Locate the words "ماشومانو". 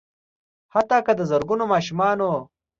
1.73-2.31